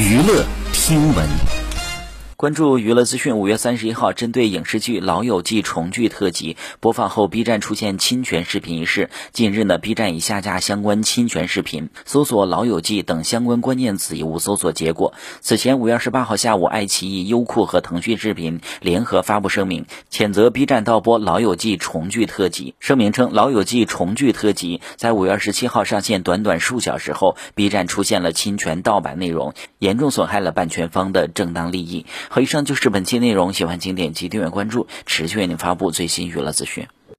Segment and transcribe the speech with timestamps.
[0.00, 1.59] 娱乐听闻。
[2.40, 9.10] 关注娱乐资讯，五月三十一号，针对影视剧《老友记》重聚特辑播放后，B 站出现侵权视频一事。
[9.30, 15.12] 近日呢，B 站已下架相关侵权视频，搜索“老友记”等相关关键词已无搜索结果。
[15.42, 22.74] 此前，五月二十八号下午，爱奇艺、优酷和腾讯视频联合发布声明，谴责 B 站盗播《老友记》重聚特辑。
[22.80, 32.06] 声明称，《老友记》重聚特辑在五月二十七号上线短短数小时后，B 站出现了侵权盗版内容，严重损害了版权方的正当利益。
[32.32, 33.52] 好，以上就是本期内容。
[33.52, 36.86] 喜欢请点击订阅关注，持续为您发布最新娱乐资讯。